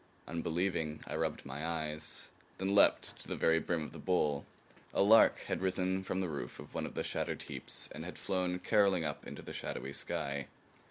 [0.27, 4.47] Unbelieving, I rubbed my eyes; then leaped to the very brim of the bowl.
[4.95, 8.17] A lark had risen from the roof of one of the shattered heaps and had
[8.17, 10.47] flown caroling up into the shadowy sky.